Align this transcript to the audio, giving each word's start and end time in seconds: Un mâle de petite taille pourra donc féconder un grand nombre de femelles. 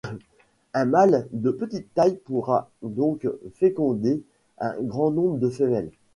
Un 0.73 0.85
mâle 0.85 1.27
de 1.31 1.51
petite 1.51 1.93
taille 1.93 2.15
pourra 2.25 2.71
donc 2.81 3.27
féconder 3.53 4.23
un 4.57 4.73
grand 4.81 5.11
nombre 5.11 5.37
de 5.37 5.47
femelles. 5.47 5.91